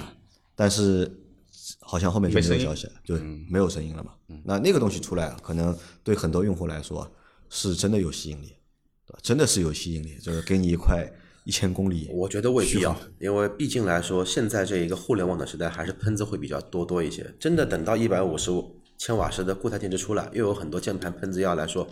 [0.54, 1.10] 但是
[1.94, 4.14] 好像后面就没有消息了，对，没有声音了嘛。
[4.44, 7.08] 那那个东西出来，可能对很多用户来说
[7.52, 8.48] 是真的有吸引力，
[9.06, 9.20] 对吧？
[9.22, 11.08] 真的是有吸引力，就是给你一块
[11.44, 17.32] 一千公里，我觉得未必要，因为毕竟来说，现在这一个互联网的时代，还是喷子会比较多多一些。
[17.40, 18.50] 真的等到一百五十
[18.98, 21.88] 千瓦时的固态电池出来，又有很多键盘喷子要来说，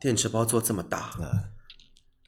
[0.00, 1.12] 电池包做这么大，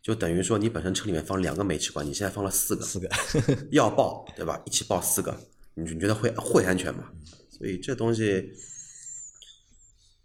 [0.02, 3.08] 就等于说你本身车里面放两个煤气罐，你现在放了四个，四个，
[3.72, 4.60] 要爆对吧？
[4.66, 5.34] 一起爆四个，
[5.76, 7.04] 你你觉得会会安全吗？
[7.50, 8.50] 所以这东西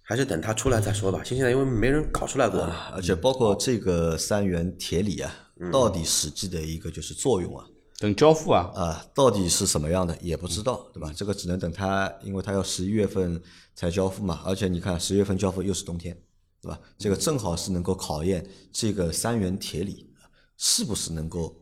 [0.02, 1.22] 还是等它出来再说吧。
[1.24, 5.34] 现在因为没人搞出来过嘛，而且包括这个三元铁锂啊，
[5.72, 7.66] 到底实际的一个就是作用啊，
[8.00, 11.14] 等交付啊，啊，到底是什么样的也不知道，对吧？
[11.16, 13.42] 这个只能等它，因为它要十一月份
[13.76, 16.18] 才交付嘛，而且你看十月份交付又是冬天，
[16.62, 16.80] 对吧？
[16.98, 20.10] 这个正好是能够考验这个三元铁锂
[20.58, 21.56] 是不是能够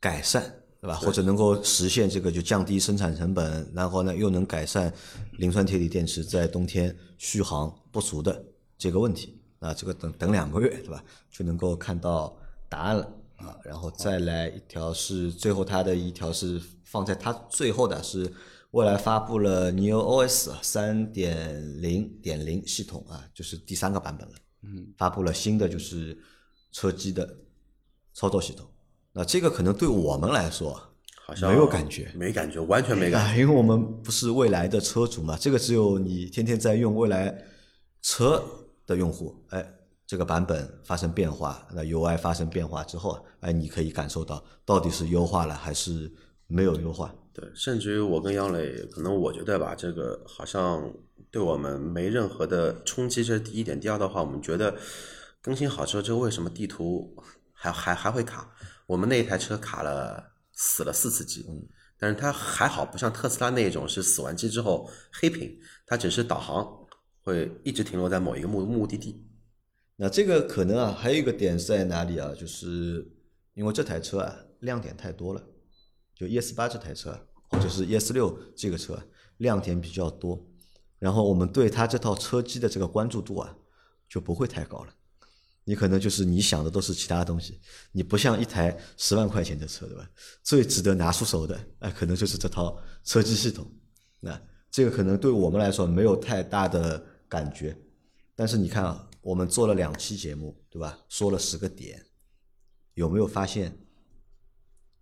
[0.00, 0.96] 改善，对吧？
[0.96, 4.92] 或者能够实现这个就降低生产成本，然后呢又能改善
[5.38, 8.44] 磷酸铁锂电池在冬天续航不足的
[8.76, 9.40] 这个问题。
[9.60, 11.02] 啊，这个等等两个月，对吧？
[11.30, 12.36] 就能够看到
[12.68, 13.56] 答案了啊。
[13.64, 18.30] 然后再来一条是最后它的一条是放在它最后的是
[18.72, 24.34] 未来发布了 Neo OS 三点零点零系统啊，就是第三个版本了。
[24.64, 26.18] 嗯，发布了新的就是
[26.70, 27.34] 车机的
[28.12, 28.66] 操作系统。
[29.14, 30.78] 那这个可能对我们来说
[31.24, 33.32] 好像没有感觉，没感觉，完全没感觉。
[33.32, 37.34] 啊，因为我们不是未来的车主嘛，这个只有你天天在用未来
[38.02, 38.42] 车
[38.84, 39.64] 的用户，哎，
[40.06, 46.12] 这个版本发生变化，那 UI 发生变化之后，哎，你可以感受到到底是优化了还是
[46.46, 47.14] 没有优化。
[47.32, 50.92] 对，甚至于我跟杨磊，可能我觉得吧，这个好像
[51.30, 53.80] 对我们没任何的冲击，这是第一点。
[53.80, 54.76] 第二的话，我们觉得
[55.40, 57.16] 更新好之后，这为什么地图
[57.52, 58.50] 还还还会卡？
[58.86, 61.46] 我们那一台车卡了死了四次机，
[61.98, 66.86] 但是它还好，不像特斯拉那种是死完机之后黑屏，它只是导航
[67.22, 69.26] 会一直停留在某一个目目的地。
[69.96, 72.34] 那这个可能啊，还有一个点是在哪里啊？
[72.34, 73.10] 就是
[73.54, 75.42] 因为这台车啊亮点太多了，
[76.14, 77.16] 就 ES 八这台车
[77.48, 79.00] 或者是 ES 六这个车
[79.38, 80.44] 亮点比较多，
[80.98, 83.56] 然后我们对它这套车机的这个关注度啊
[84.08, 84.92] 就不会太高了。
[85.64, 87.58] 你可能就是你想的都是其他东西，
[87.92, 90.08] 你不像一台十万块钱的车，对吧？
[90.42, 93.66] 最值得拿出手的，哎，可能就是这套车机系统。
[94.20, 97.76] 那这个可能对我们来说没有太大的感觉，
[98.34, 100.98] 但是你看啊，我们做了两期节目，对吧？
[101.08, 102.04] 说了十个点，
[102.94, 103.76] 有没有发现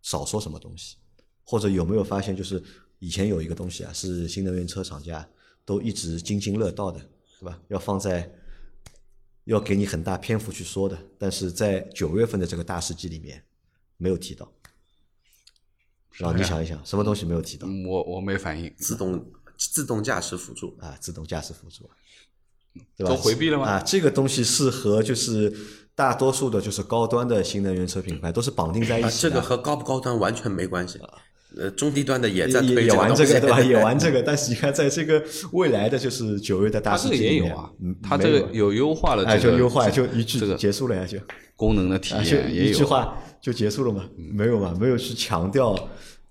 [0.02, 0.96] 少说什么东西？
[1.44, 2.62] 或者有没有发现，就是
[3.00, 5.28] 以前有一个东西啊，是新能源车厂家
[5.64, 7.00] 都一直津津乐道的，
[7.40, 7.60] 对吧？
[7.68, 8.32] 要放在
[9.44, 13.42] 要给你很大篇幅去说的，但是在九月份的这个大事记里面
[13.96, 14.50] 没有提到。
[16.12, 17.66] 然后你想一想，什么东西没有提到？
[17.66, 19.24] 嗯我我没反应，自动
[19.56, 21.88] 自动驾驶辅助，啊，自动驾驶辅助，
[22.96, 23.10] 对吧？
[23.10, 25.52] 都回避了吗啊，这个东西是和就是
[25.94, 29.30] 大多数的就是高端的新能源车品牌都是绑定在一啊，起的。
[29.30, 31.00] 这个和高不高端完全没关系。
[31.56, 33.60] 呃，中低端的也在也推也玩这个对吧？
[33.62, 41.18] 也玩这个，但是你看，在这个未来的就是九月的大它这个事记里面也有啊嗯，它这个有优化了哎，这个就优化，就一句结束了呀，就
[41.56, 44.08] 功能的体验也有一句话就结束了嘛？
[44.16, 44.76] 没有嘛？
[44.80, 45.76] 没有去强调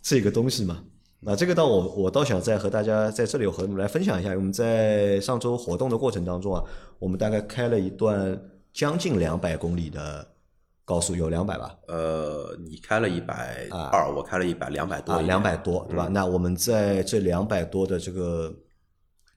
[0.01, 0.83] 这个东西嘛？
[1.19, 6.63] 那这个倒我我倒想再和大家在这里和你们来分享一下，我们在上周活动的过程当中啊，
[6.97, 8.35] 我们大概开了一段
[8.73, 10.27] 将近两百公里的
[10.91, 11.73] 高速，有两百吧？
[11.87, 16.09] 呃，你开了一百二，我开了一百两百多两百多，对吧？
[16.11, 18.53] 那我们在这两百多的这个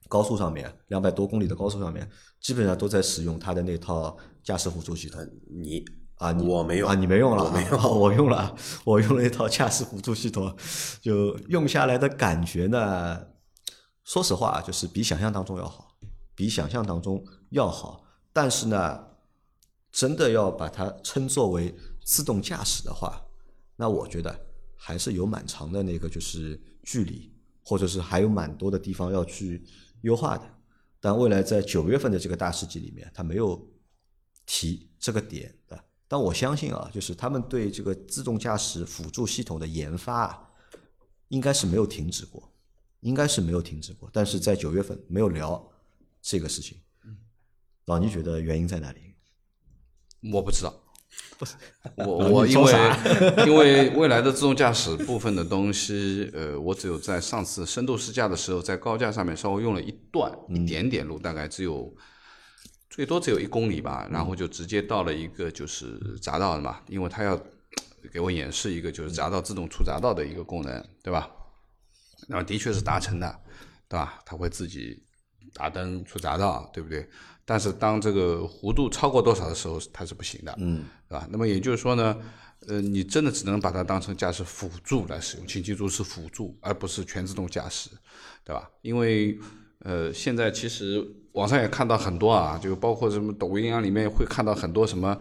[0.09, 2.05] 高速上面，两百多公里的高速上面，
[2.41, 5.25] 基本上都在使用它的那套驾驶辅助系统。
[5.49, 5.81] 你
[6.17, 10.53] 啊，你我没用啊，你没用了，我没用啊 我用了啊，我用了一套驾驶辅助系统，
[11.01, 13.17] 就用下来的感觉呢，
[14.03, 15.87] 说实话，就是比想象当中要好，
[16.35, 18.01] 比想象当中要好。
[18.33, 18.99] 但是呢，
[19.95, 21.73] 真的要把它称作为
[22.03, 23.25] 自动驾驶的话，
[23.77, 24.37] 那我觉得
[24.75, 27.31] 还是有蛮长的那个就是距离，
[27.63, 29.63] 或者是还有蛮多的地方要去
[30.01, 30.43] 优化的。
[30.99, 33.65] 但未来在九月份的这个大事记里面，它没有
[34.45, 35.81] 提这个点的。
[36.09, 40.49] 但我相信啊，就是他们对这个自动驾驶辅助系统的研发啊，
[41.29, 42.51] 应该是没有停止过，
[42.99, 44.09] 应该是没有停止过。
[44.11, 45.71] 但是在九月份没有聊
[46.21, 46.77] 这个事情。
[47.85, 49.14] 老倪觉得原因在哪里？
[50.33, 50.73] 我不知道，
[51.37, 51.55] 不是
[51.95, 52.73] 我我因为
[53.47, 61.93] 因为未来的自动驾驶部分的东西，呃，我只有在上次深度试驾的时候，在高架上面稍微用了一段一点点路，大概只有
[62.89, 67.39] 最多只有一公里吧，然后就直接到了一个就是匝道嘛，因为它要
[68.13, 71.29] 给我演示一个就是匝道自动出匝道的一个功能，对吧？
[72.27, 73.39] 然后的确是达成的，
[73.87, 74.19] 对吧？
[74.25, 75.03] 它会自己
[75.53, 77.07] 打灯出匝道，对不对？
[77.45, 81.27] 但是当这个弧度超过多少的时候，它是不行的，嗯，对吧？
[81.29, 82.17] 那么也就是说呢，
[82.67, 87.91] 呃，你真的只能把它当成驾驶辅助来使用，请记住是辅助，而不是全自动驾驶，
[88.43, 88.67] 对吧？
[88.81, 89.37] 因为
[89.79, 95.15] 呃，现在其实网上也看到很多啊，就包括什么抖音啊，里面会看到很多什么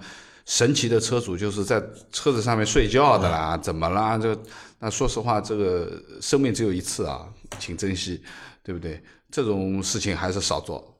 [0.47, 4.17] 神奇的车主，就是在车子上面睡觉的啦，怎么啦？
[4.17, 4.35] 这
[4.79, 8.23] 那说实话，这个生命只有一次啊，请珍惜，
[8.63, 9.03] 对不对？
[9.31, 10.94] 这种事情还是少做？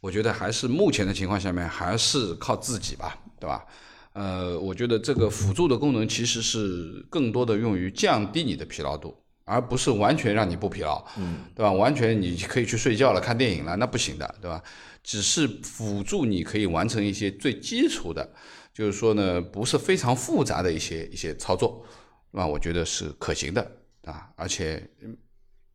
[0.00, 3.64] 我觉得还是目前的情况下面，还是靠自己吧，对吧？
[4.12, 11.70] 呃，我觉得这个辅助的功能其实是更多的用于降低你的疲劳度，而不是完全让你不疲劳，嗯，对吧？
[11.72, 14.62] 完全你可以去睡觉了、看电影了，那不行的，对吧？
[15.04, 18.28] 只是辅助你可以完成一些最基础的，
[18.74, 21.84] 就是说呢，不是非常复杂的一些一些操作，
[22.32, 23.62] 那我觉得是可行的
[24.04, 25.16] 啊，而且嗯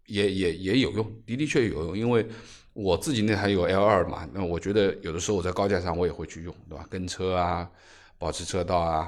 [0.07, 2.27] 也也也有用，的的确确有用，因为
[2.73, 6.85] 我自己那台有 L 二嘛，那我觉得有的时候我在高架上我也会去用，对吧？
[6.89, 7.69] 跟车啊，
[8.17, 9.07] 保持车道啊，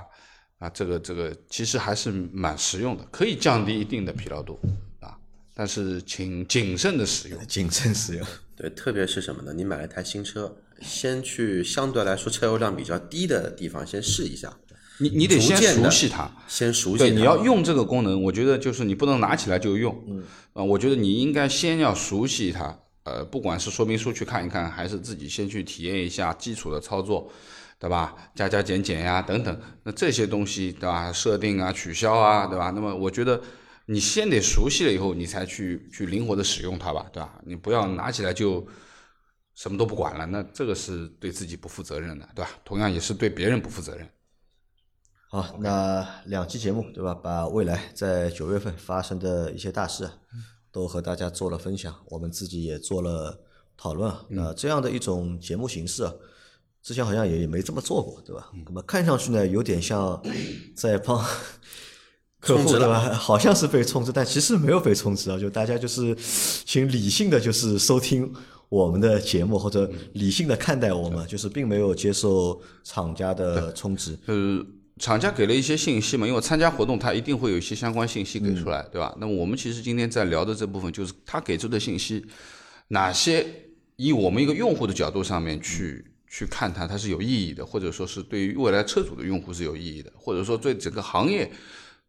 [0.59, 4.59] 啊，这个这个其实还是蛮实用的，可以降低一定的疲劳度
[4.99, 5.17] 啊，
[5.55, 7.47] 但是请谨慎的使用。
[7.47, 8.27] 谨慎使用。
[8.55, 9.51] 对，特别是什么呢？
[9.53, 14.55] 你买了一台新车，先去相对来说车油量比较低的地方先试一下，
[14.99, 27.31] 你你得先熟悉它，先熟悉对，你要用这个功能，我觉得就是你不能拿起来就用，嗯，啊，我觉得你应该先要熟悉它，呃，不管是说明书去看一看，还是自己先去体验一下基础的操作，
[27.79, 28.15] 对吧？
[28.35, 31.11] 加加减减呀，等等，那这些东西，对吧？
[31.11, 32.71] 设定啊，取消啊，对吧？
[32.71, 33.39] 那么我觉得
[33.85, 37.39] 你先得熟悉了以后，你才去去灵活的使用它吧，对吧？
[37.45, 38.67] 你不要拿起来就
[39.53, 42.49] 什么都不管了，那这个是对自己不负责任的，对吧？
[42.63, 44.09] 同样也是对别人不负责任。
[45.29, 47.13] 好，那两期节目对吧？
[47.13, 50.11] 把未来在九月份发生的一些大事啊，
[50.75, 53.39] 都和大家做了分享，我们自己也做了
[53.77, 54.25] 讨论啊。
[54.27, 56.13] 那这样的一种节目形式啊，
[56.83, 58.51] 之前好像也没这么做过，对吧？
[58.65, 60.21] 那么看上去呢，有点像
[60.75, 61.17] 在帮
[62.41, 63.13] 客户对吧？
[63.13, 66.13] 好像是被充值，但其实没有被充值啊，就大家就是
[66.65, 68.29] 请理性的就是收听
[68.67, 74.19] 我们的节目，或者理性的看待我们，就是并没有接受厂家的充值。
[74.25, 74.61] 呃，
[74.97, 79.13] 厂家给了一些信息嘛，因为参加活动，他一定会有一些相关信息给出来，对吧？
[79.19, 82.25] 那么我们其实今天在聊的这部分，就是他给出的信息，
[82.87, 83.45] 哪些
[83.97, 91.51] 以我们一个用户的角度上面去、去看它，它是有意义的，或者说是对于未来车主的用户是有意义的，或者说对整个行业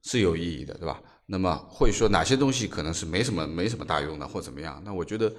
[0.02, 1.00] 是有意义的，对吧？
[1.26, 4.80] 那么会说哪些东西可能是没什么没什么大用的，或怎么样？
[4.84, 5.34] 那我觉得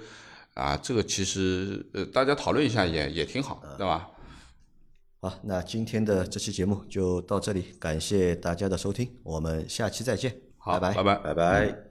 [0.52, 4.06] 啊，这个其实呃，大家讨论一下也也挺好，对吧？
[5.20, 11.34] 好，那今天的这期节目就到这里，感谢大家的收听，我们下期再见，好，拜拜拜拜。
[11.34, 11.87] 拜拜。